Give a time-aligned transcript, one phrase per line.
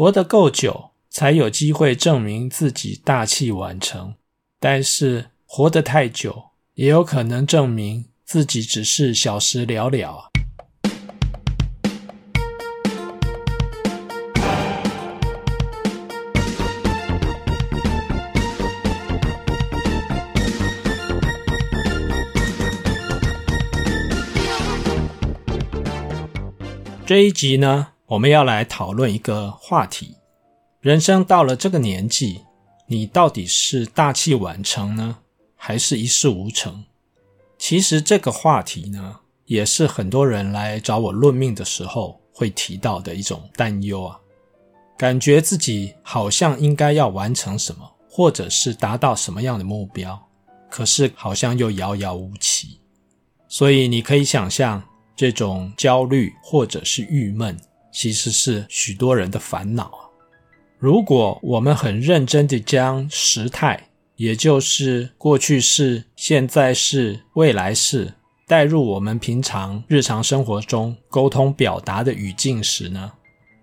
[0.00, 4.14] 活得够久，才有机会证明自己大器晚成；
[4.58, 6.42] 但是活得太久，
[6.72, 10.30] 也有可能证明自己只是小时了了啊。
[27.04, 30.16] 这一集呢，我们要来讨论一个话题：
[30.80, 32.40] 人生到了这个年纪，
[32.88, 35.18] 你到底是大器晚成呢，
[35.54, 36.82] 还是一事无成？
[37.56, 44.18] 其实这个话题呢，也是很多人来找我论命的时候会提到的一种担忧啊。
[44.98, 50.20] 感觉自己好像应该要完成什么，或者是达到什么样的目标，
[50.68, 52.80] 可是好像又遥遥无期。
[53.46, 54.82] 所以你可以想象。
[55.16, 57.54] 这种焦虑或者是郁闷，
[57.92, 60.08] 其实是许多人的烦恼啊。
[60.78, 68.12] 如果我们很认真地将时态，也就是过去式、现在式、未来式，
[68.46, 73.12] 带入我们平常日常生活中沟通表达的语境时呢，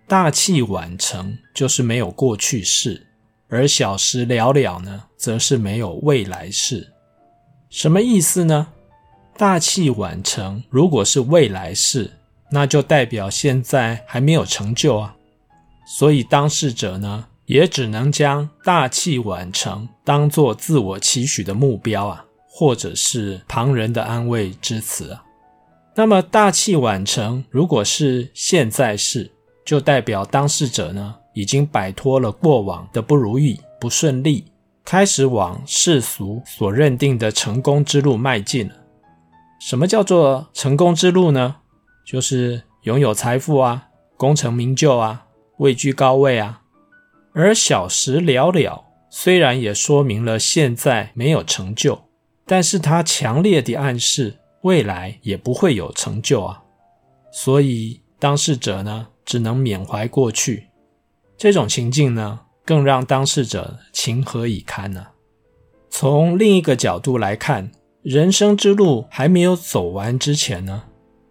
[0.06, 3.06] 大器晚成就是没有过去式，
[3.48, 6.92] 而小时了了呢，则是没有未来式。
[7.68, 8.68] 什么意思呢？
[9.36, 12.10] 大器晚成，如果是未来式，
[12.50, 15.14] 那就代表现在还没有成就啊。
[15.86, 25.24] 所以当事者呢，也只能将大器晚成当作自我期许的目标啊，或者是旁人的安慰之词啊。
[25.94, 29.32] 那么大器晚成，如果是现在式，
[29.64, 34.44] 就代表当事者呢，已经摆脱了过往的不如意、不顺利，
[34.84, 38.74] 开始往世俗所认定的成功之路迈进了。
[39.60, 41.56] 什么叫做成功之路呢？
[42.10, 45.26] 就是拥有财富啊，功成名就啊，
[45.58, 46.62] 位居高位啊。
[47.34, 52.00] 而小时了了，虽然也说明了现在没有成就，
[52.46, 56.62] 但是它强烈地暗示未来也不会有成就啊。
[57.30, 60.68] 所以当事者呢，只能缅怀过去。
[61.36, 65.08] 这种情境呢，更让当事者情何以堪呢？
[65.90, 67.70] 从另一个角度来看。
[68.00, 70.84] 人生之路还没有走完之前呢，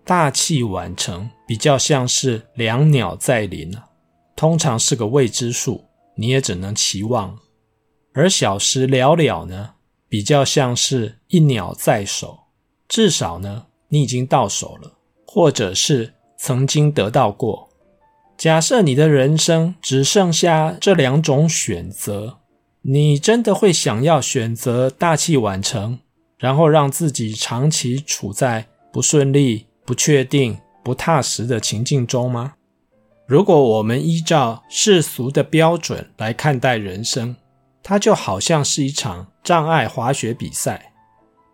[0.08, 3.90] 大器晚成比较像是两鸟在林啊，
[4.38, 5.84] 通常是个未知数，
[6.16, 7.36] 你也只能期望；
[8.14, 9.72] 而小时了了呢，
[10.08, 12.40] 比较像是一鸟在手，
[12.88, 14.94] 至少呢，你已经到手了，
[15.26, 17.68] 或者是曾经得到过。
[18.38, 22.38] 假设你的人生只剩下这两种选择，
[22.84, 26.00] 你真的会想要选择大器晚成？
[26.38, 32.56] 然后让自己长期处在不顺利、不确定、不踏实的情境中吗？
[33.26, 37.38] 如果我们依照世俗的标准来看待人生，
[37.82, 40.92] 它就好像是一场障碍滑雪比赛。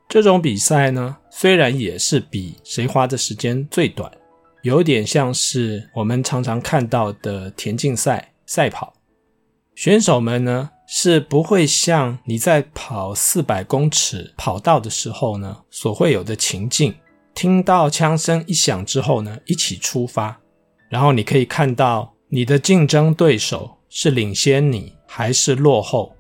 [0.10, 4.12] 这种比赛呢，虽然也是比谁滑的时间最短，
[4.64, 8.96] 有点像是我们常常看到的田径赛、赛跑。
[9.76, 16.96] 选手们呢，是不会像你在跑四百公尺跑道的时候呢，所会有的情境。
[17.34, 20.40] 听到枪声一响之后呢，一起出发，
[20.90, 26.16] 然后你可以看到你的竞争对手是领先你还是落后。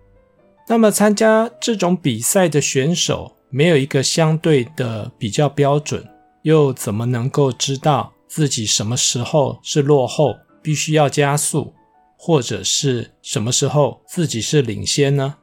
[0.67, 6.07] 那么参加这种比赛的选手没有一个相对的比较标准，
[6.43, 11.73] 又怎么能够知道自己什么时候是落后，必须要加速？
[12.17, 15.35] 或者是什么时候自己是领先呢？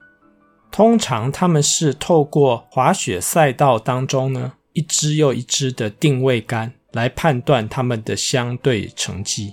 [0.71, 9.53] 通常他们是透过滑雪赛道当中呢，一支又一支的定位杆来判断他们的相对成绩。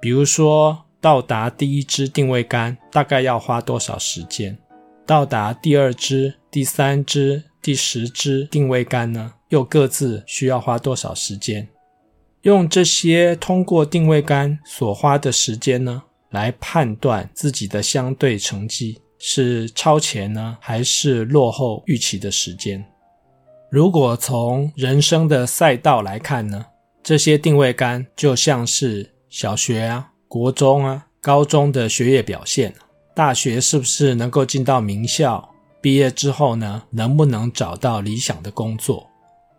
[0.00, 4.56] 比如说，到达第一支定位杆大概要花多少时间？
[5.04, 11.68] 到达第二支、第三支、第十支定位杆呢，又各自需要花多少时间？
[12.42, 22.84] 用这些通过定位杆所花的时间呢，来判断自己的相对成绩是超前呢，还是落后预期的时间。
[23.70, 26.64] 如果从人生的赛道来看呢，
[27.02, 32.74] 这些定位杆就像是小学啊、国中啊、高中的学业表现，
[33.14, 35.46] 大学是不是能够进到名校？
[35.82, 39.06] 毕业之后呢，能不能找到理想的工作？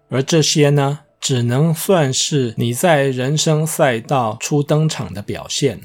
[0.10, 5.82] 而这些呢，只能算是你在人生赛道初登场的表现。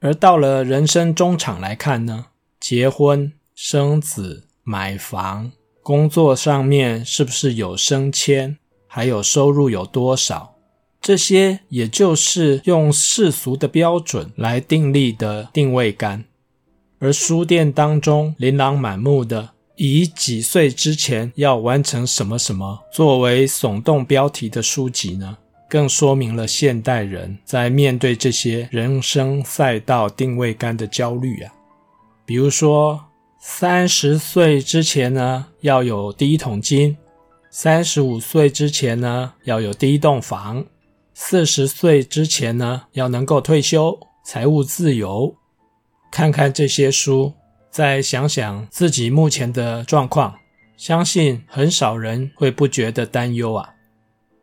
[0.00, 2.26] 而到了人生中场来看呢，
[2.60, 5.50] 结婚、生子、买房、
[5.88, 10.56] 工作上面是不是有升迁，还有收入有多少，
[11.00, 16.26] 这些也就是用世俗的标准来订立的定位杆。
[16.98, 25.38] 而书店当中琳琅满目的以几岁之前要完成什么什么作为耸动标题的书籍呢，
[25.70, 31.50] 更说明了现代人在面对这些人生赛道定位杆的焦虑啊。
[32.26, 33.06] 比如说，
[33.50, 36.94] 三十岁之前呢，要有第一桶金；
[37.50, 40.64] 三十五岁之前呢，要有第一栋房；
[41.14, 45.34] 四十岁之前呢，要能够退休，财务自由。
[46.12, 47.32] 看看这些书，
[47.70, 50.36] 再想想自己目前的状况，
[50.76, 53.70] 相信很少人会不觉得担忧啊。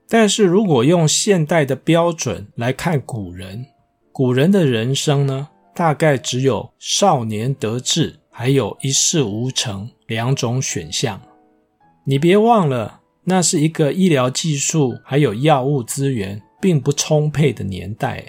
[0.09, 3.67] 但是如果用现代的标准来看古人，
[4.11, 11.21] 古人的人生呢，大概只有少年得志，还有一事无成两种选项。
[12.03, 18.21] 你别忘了，那是一个医疗技术还有药物资源并不充沛的年代。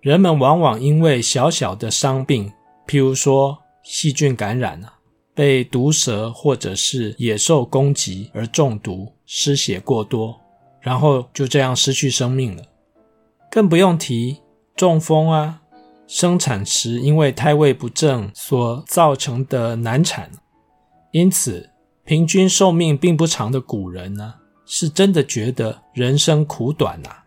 [0.00, 2.50] 人们往往因为小小的伤病，
[2.86, 4.94] 譬如说细菌感染啊，
[5.34, 10.40] 被毒蛇或者是野兽攻击而中毒、失血过多，
[10.80, 12.62] 然后就这样失去生命了。
[13.50, 14.38] 更不用提
[14.74, 15.60] 中风啊，
[16.08, 20.30] 生产时因为胎位不正所造成的难产。
[21.12, 21.70] 因此，
[22.04, 24.34] 平均寿命并不长的古人呢，
[24.64, 27.24] 是真的觉得人生苦短呐、啊。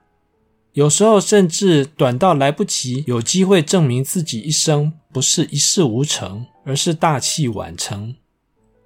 [0.74, 8.16] 有时候甚至短到来不及有机会证明自己一生不是一事无成，而是大器晚成。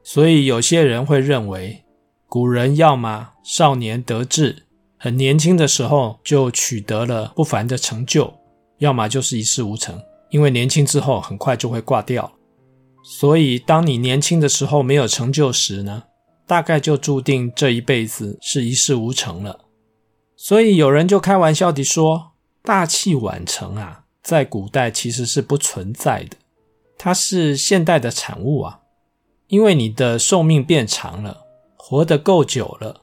[0.04, 1.84] 所以有些人会认为，
[2.28, 4.64] 古人要么少年得志，
[4.98, 8.34] 很年轻的时候就取得了不凡的成就；
[8.78, 12.32] 要么就是一事无成，因为年轻之后很快就会挂掉。
[13.04, 16.04] 所以当你年轻的时候没有成就时呢，
[16.48, 19.66] 大概就注定这一辈子是一事无成了。
[20.36, 22.32] 所以有人就开玩笑地说
[22.64, 26.36] ：“大器晚成啊，在古代其实是不存在的，
[26.98, 28.82] 它是现代的产物啊。
[29.48, 31.46] 因为你的寿命变长了，
[31.78, 33.02] 活得够久了，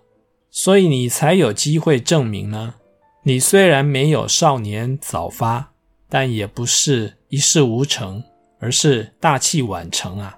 [0.50, 2.74] 所以你才有机会证明呢。
[3.24, 5.72] 你虽然没有少年早发，
[6.08, 8.24] 但也不是一事无成，
[8.58, 10.36] 而是大器晚成啊。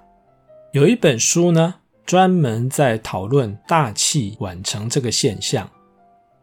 [0.71, 5.67] 有一本书呢，专门在讨论大器晚成这个现象。”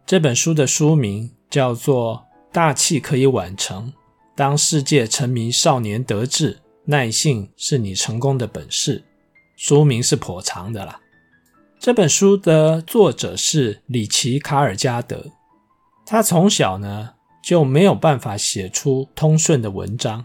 [0.04, 3.86] 这本书的书名叫做《大器可以晚成》，
[4.34, 9.04] 当世界沉迷少年得志，耐性是你成功的本事。
[9.56, 10.98] 书名是颇长的啦。
[11.78, 15.24] 这本书的作者是里奇·卡尔加德，
[16.12, 17.08] 他从小呢
[17.42, 20.22] 就没有办法写出通顺的文章，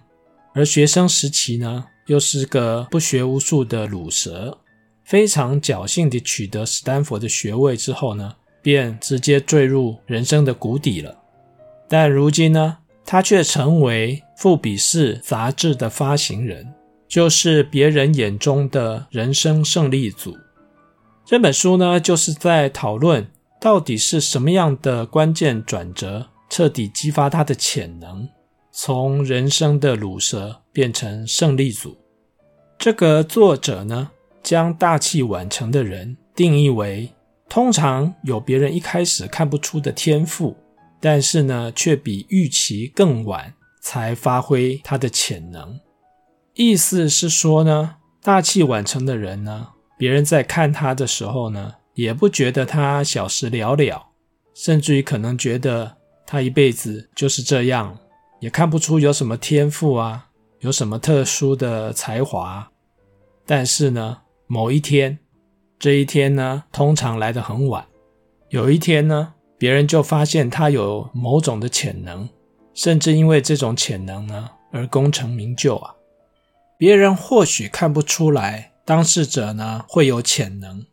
[0.54, 4.58] 而学生时期呢又是个不学无术的鲁蛇，
[5.06, 8.36] 非常侥幸地取得史丹佛的学位之后呢。
[8.62, 11.18] 便直接坠入人生的谷底了。
[11.88, 16.74] 但如今呢，他却成为《富比士》杂志的发行人，
[17.08, 20.36] 就是别人眼中的人生胜利组。
[21.24, 23.26] 这本书呢，就是在讨论
[23.60, 28.28] 到底是什么样的关键转折，彻底激发他的潜能，
[28.72, 31.98] 从人生的卤蛇变成胜利组。
[32.78, 34.12] 这个作者呢，
[34.44, 37.12] 将大器晚成的人定义为。
[37.50, 40.56] 通常有别人一开始看不出的天赋，
[41.00, 45.80] 但是呢，却比预期更晚才发挥他的潜能。
[46.54, 54.10] 意思是说呢，大器晚成的人呢，别人在看他的时候呢，也不觉得他小时了了，
[54.54, 57.98] 甚至于可能觉得他一辈子就是这样，
[58.40, 62.72] 也看不出有什么天赋啊，有什么特殊的才华。
[63.48, 65.18] 但是呢，某一天。
[65.80, 67.86] 这一天呢，通常来得很晚。
[68.50, 72.28] 有一天呢，别人就发现他有某种的潜能，
[72.74, 75.94] 甚至因为这种潜能呢，而功成名就啊。
[76.80, 80.84] 别人或许看不出来，当事者呢会有潜能，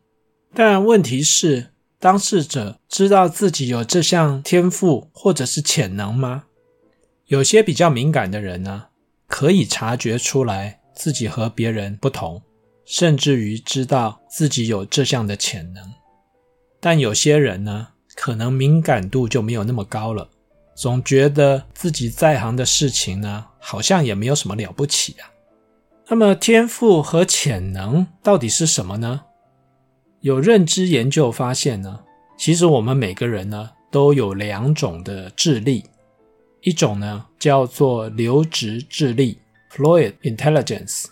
[0.55, 1.67] 但问题是，
[1.99, 6.45] 当事者知道自己有这项天赋或者是潜能吗？
[7.25, 8.85] 有些比较敏感的人呢，
[9.27, 12.41] 可以察觉出来自己和别人不同。
[12.85, 15.83] 甚至于知道自己有这项的潜能，
[16.79, 20.29] 但有些人呢，可能敏感度就没有那么高了，
[20.75, 25.25] 总觉得自己在行的事情呢，好像也没有什么了不起啊。
[26.07, 29.21] 那么天赋和潜能到底是什么呢？
[30.25, 31.99] 有认知研究发现呢，
[32.35, 35.83] 其实我们每个人呢，都有两种的智力，
[36.61, 39.37] 一种呢叫做流质智力
[39.71, 41.05] （fluid intelligence），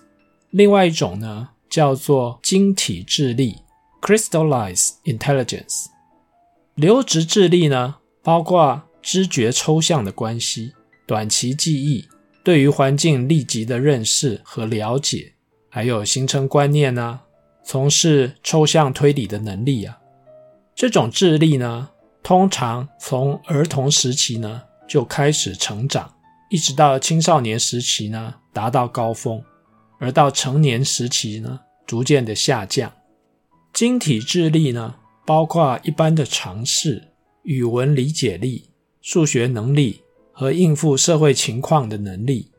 [0.50, 1.50] 另外一种呢。
[1.70, 3.55] 叫做晶体智力
[4.00, 5.86] （crystallized intelligence）。
[6.75, 10.74] 流质智力呢，包括知觉抽象的关系、
[11.08, 12.08] 短期记忆、
[12.43, 15.34] 对于环境立即的认识和了解，
[15.67, 17.24] 还有形成观念啊，
[17.63, 19.98] 从事抽象推理的能力啊。
[20.75, 21.89] 这种智力呢，
[22.22, 26.13] 通常从儿童时期呢就开始成长，
[26.50, 29.41] 一直到青少年时期呢达到高峰，
[30.00, 32.91] 而到成年时期呢逐渐的下降。
[33.72, 37.10] 晶体智力呢，包括一般的常识、
[37.43, 38.70] 语文理解力、
[39.01, 40.01] 数学能力
[40.32, 42.51] 和应付社会情况的能力。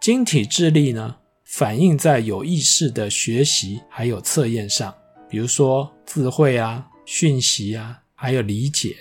[0.00, 1.16] 晶体智力呢，
[1.48, 4.94] 反映在有意识的学习还有测验上，
[5.30, 6.86] 比如说智慧啊。
[7.06, 8.94] 讯息啊，还有理解。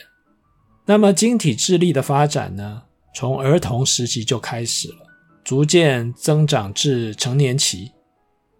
[0.85, 5.05] 那么晶体智力的发展呢，从儿童时期就开始了，
[5.43, 7.91] 逐渐增长至成年期。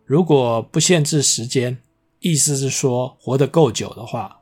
[0.03, 1.77] 如果不限制时间，
[2.19, 4.37] 意思是说活得够久的话，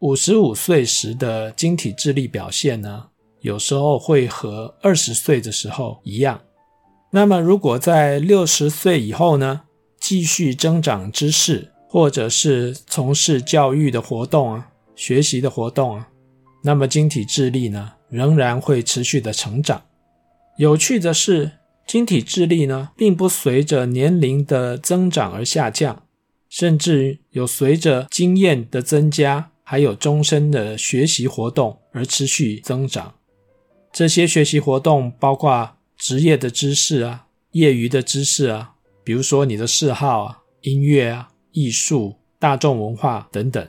[0.00, 3.06] 五十五岁时的晶体智力表现呢，
[3.42, 6.40] 有时候会和二十岁的时候一样。
[7.10, 9.62] 那么如果在六十岁以后呢，
[9.98, 11.72] 继续增长知识。
[11.92, 16.08] 或者是从事教育的活动啊，学习的活动啊，
[16.62, 19.82] 那么晶体智力呢，仍然会持续的成长。
[20.56, 21.50] 有趣的是，
[21.84, 26.04] 晶体智力呢，并不随着年龄的增长而下降，
[26.48, 33.14] 甚至有随着经验的增加，还有终身的学习活动而持续增长。
[33.92, 38.72] 这些学习活动包括职业的知识啊，业余的知识啊，
[39.04, 41.28] 比如说你的嗜好啊，音乐啊。
[41.52, 43.68] 艺术、大众文化等等，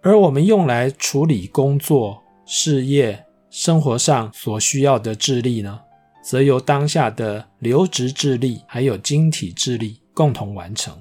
[0.00, 5.78] 而我们用来处理工作、事业、生活上所需要的智力呢，
[6.24, 10.96] 则由当下的流质智力还有晶体智力共同完成。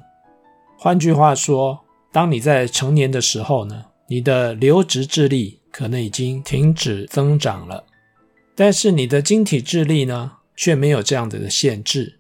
[0.78, 1.80] 换句话说，
[2.12, 7.86] 当你在成年的时候呢，你的流质智力可能已经停止增长了，
[8.54, 12.20] 但是你的晶体智力呢，却没有这样的限制。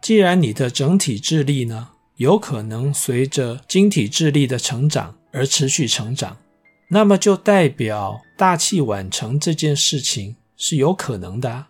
[0.00, 6.36] 既然你的整体智力呢，有可能随着晶体智力的成长而持续成长，
[6.88, 11.68] 那么就代表大器晚成这件事情是有可能的啊。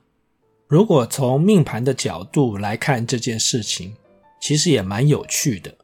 [0.66, 3.94] 如果从命盘的角度来看这件事情，
[4.40, 5.74] 其实也蛮有趣的。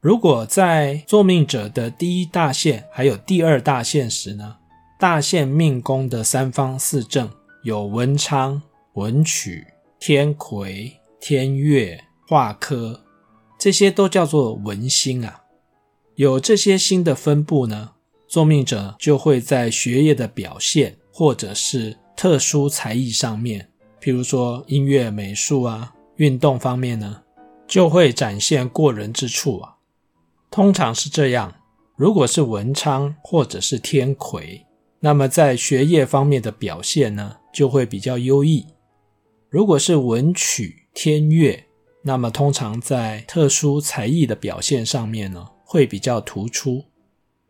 [0.00, 4.56] 如果在作命者的第一大限还有第二大限时呢，
[5.00, 7.30] 大限命宫的三方四正
[7.64, 8.62] 有文昌、
[8.98, 9.64] 文曲、
[10.00, 13.04] 天魁、天月、化科。
[13.56, 15.42] 这些都叫做文星啊，
[16.16, 17.92] 有这些星的分布呢，
[18.26, 27.22] 作命者就会在学业的表现或者是特殊才艺上面，譬如说音乐、美术啊、运动方面呢，
[27.68, 29.76] 就会展现过人之处啊。
[30.50, 31.54] 通常是这样，
[31.94, 34.66] 如果是文昌或者是天魁，
[34.98, 38.66] 那么在学业方面的表现呢，就会比较优异。
[39.50, 41.64] 如果是文曲、天月，
[42.02, 46.84] 那么，通常在特殊才艺的表现上面呢，会比较突出。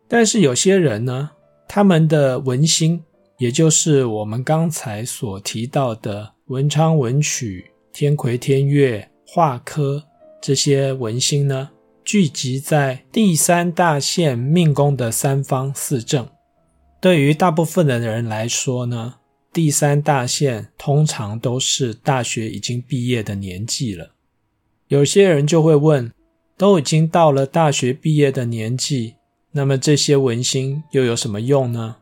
[0.07, 1.31] 但是有些人呢，
[1.67, 3.03] 他们的文星，
[3.37, 10.01] 也就是我们刚才所提到的文昌、文曲、天魁、天月、化科
[10.41, 11.69] 这些文星呢，
[12.05, 16.25] 聚集在第三大限命宫的三方四正。
[17.01, 19.15] 对于大部分的人来说呢，
[19.51, 24.11] 第三大限通常都是大学已经毕业的年纪了。
[24.87, 26.11] 有些人就会问：
[26.57, 29.15] 都已经到了大学毕业的年纪，
[29.51, 31.97] 那么这些文星又有什么用呢？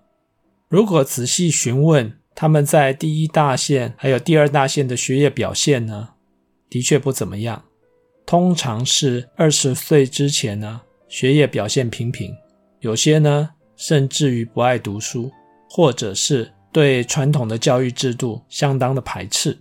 [0.67, 6.09] 如果仔细询问他们在第一大限还有第二大限的学业表现呢，
[6.69, 7.63] 的确不怎么样。
[8.25, 12.35] 通常是二十岁之前呢，学业表现平平，
[12.81, 15.31] 有些呢甚至于不爱读书，
[15.69, 19.57] 或者是对传统的教育制度相当的排斥。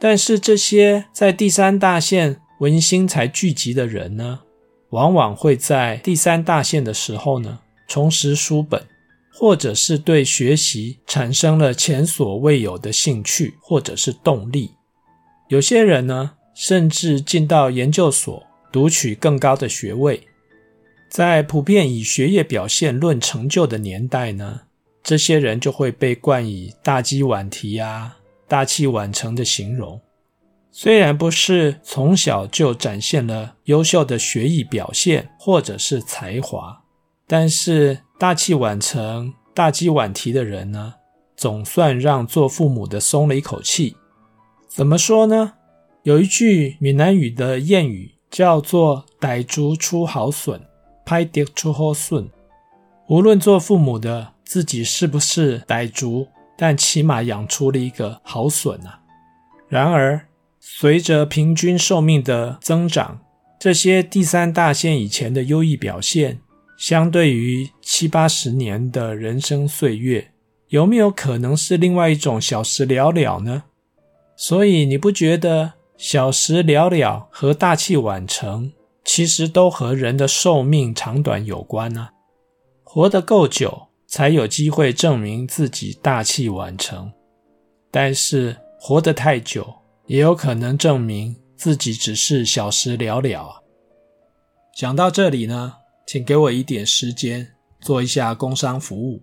[0.00, 4.40] 但是这些在第三大线文星才聚集的人呢，
[4.90, 8.82] 往往会在第三大线的时候呢，重拾书本，
[9.32, 14.72] 或者是对学习产生了前所未有的兴趣或者是动力。
[15.48, 20.26] 有些人呢，甚至进到研究所读取更高的学位。
[21.08, 24.62] 在普遍以学业表现论成就的年代呢，
[25.04, 28.16] 这些人就会被冠以大器晚提啊、
[28.48, 30.00] 大器晚成的形容。
[30.72, 36.82] 虽然不是从小就展现了优秀的学艺表现或者是才华，
[37.28, 40.94] 但是大器晚成、大器晚提的人呢，
[41.36, 43.94] 总算让做父母的松了一口气。
[44.66, 45.52] 怎么说呢？
[46.02, 50.60] 有一句闽南语的谚语叫做“傣族出好笋，
[51.06, 52.28] 歹竹出好笋”。
[53.08, 59.00] 无论做父母的自己是不是傣族，但起码养出了一个好笋啊。
[59.68, 60.28] 然而，
[60.60, 63.20] 随着平均寿命的增长，
[63.58, 66.40] 这些第三大线以前的优异表现，
[66.76, 70.32] 相对于七八十年的人生岁月，
[70.68, 73.64] 有没有可能是另外一种小时了了呢？
[74.36, 78.72] 所以你不觉得小时了了和大器晚成，
[79.04, 82.08] 其实都和人的寿命长短有关呢？
[82.82, 87.10] 活得够久，才有机会证明自己大器晚成；
[87.90, 89.74] 但是活得太久，
[90.06, 93.56] 也有可能证明自己只是小时了了啊。
[94.72, 95.74] 讲到这里呢，
[96.06, 99.20] 请给我一点时间做一下工商服务。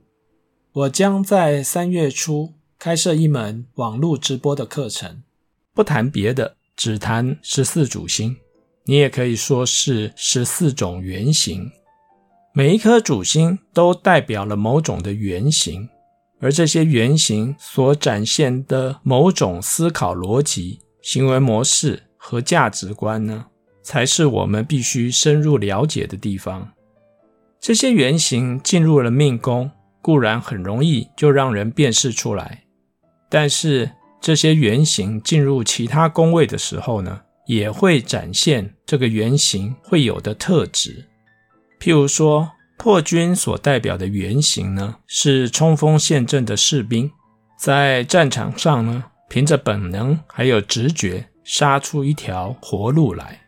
[0.74, 5.24] 我将在三月初开设一门网络直播的课程，
[5.74, 8.36] 不谈别的，只谈十四主星。
[8.84, 11.72] 你也可以说是十四种原型。
[12.54, 15.88] 每一颗主星都代表了某种的原型，
[16.42, 23.46] 而这些原型所展现的某种思考逻辑、行为模式和价值观呢，
[23.82, 26.74] 才是我们必须深入了解的地方。
[27.62, 32.66] 这些原型进入了命宫，固然很容易就让人辨识出来，
[33.30, 33.90] 但是
[34.20, 41.08] 这些原型进入其他宫位的时候呢，也会展现这个原型会有的特质。
[41.82, 47.10] 譬如说，破军所代表的原型呢，是冲锋陷阵的士兵，
[47.58, 53.42] 在战场上呢，凭着本能还有直觉，杀出一条活路来。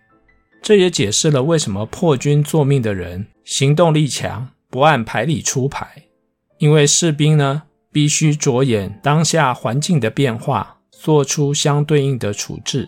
[0.63, 5.87] 这也解释了为什么破军作命的人行动力强，不按牌理出牌。
[6.57, 12.87] 因为士兵呢，必须着眼当下环境的变化，做出相对应的处置；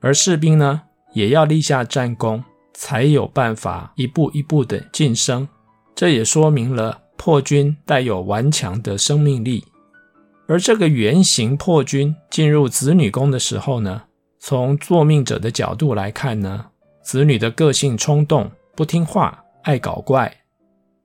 [0.00, 2.42] 而士兵呢，也要立下战功，
[2.82, 5.48] 才有办法一步一步的晋升。
[5.94, 9.64] 这也说明了破军带有顽强的生命力。
[10.48, 14.02] 而这个原型破军进入子女宫的时候呢，
[14.40, 16.66] 从坐命者的角度来看呢，
[17.04, 20.38] 子女的个性冲动、不听话、爱搞怪。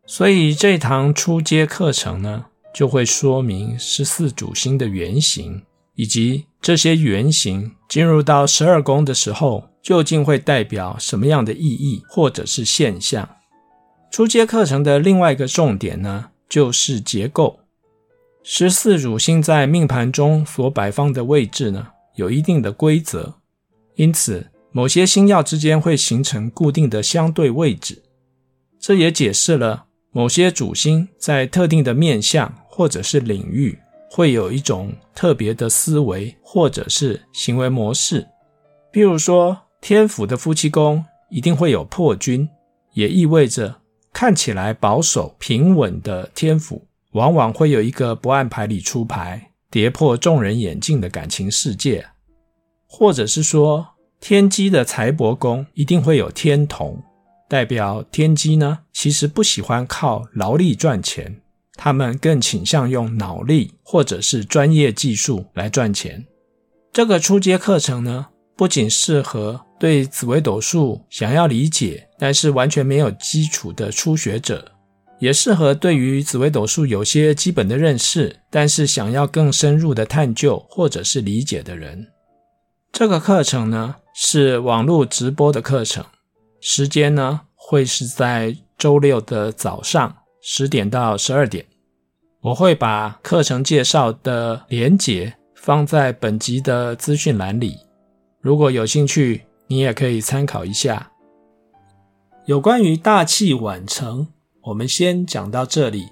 [0.07, 5.61] 所以这堂初阶课程呢，就会说明十四主星的原型，
[5.93, 13.27] 以及这些原型进入到十二宫的时候，究竟会代表什么样的意义或者是现象。
[14.11, 17.59] 初阶课程的另外一个重点呢，就是结构。
[18.43, 23.35] 十四主星在命盘中所摆放的位置呢，有一定的规则，
[23.95, 28.03] 因此某些星曜之间会形成固定的相对位置，
[28.79, 29.85] 这也解释了。
[30.11, 33.77] 某些主星在特定的面向或者是领域，
[34.09, 38.27] 会有一种特别的思维或者是行为模式。
[38.91, 42.47] 比如说，天府的夫妻宫一定会有破军，
[42.93, 43.75] 也意味着
[44.11, 52.07] 看起来保守平稳的天府，往往会有一个不按牌理出牌、跌破众人眼镜的感情世界。
[52.87, 53.85] 或者是说，
[54.19, 57.03] 天机的财帛宫一定会有天同。
[57.49, 61.41] 代表天机呢，其实不喜欢靠劳力赚钱，
[61.77, 66.25] 他们更倾向用脑力或者是专业技术来赚钱。
[66.91, 74.71] 这个初阶课程呢，不仅适合对紫微斗数想要理解，但是完全没有基础的初学者，
[75.19, 82.07] 也适合对于紫微斗数有些基本的认识，但是想要更深入的探究或者是理解的人。
[82.91, 86.03] 这个课程呢，是网络直播的课程。
[86.59, 90.15] 时间呢，会是在周六的早上
[90.49, 91.65] 十点到十二点。
[92.39, 97.75] 我会把课程介绍的连结放在本集的资讯栏里，
[98.39, 101.11] 如果有兴趣，你也可以参考一下。
[102.45, 104.27] 有关于大器晚成，
[104.61, 106.05] 我们先讲到这里，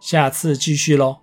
[0.00, 1.18] 下次继续喽。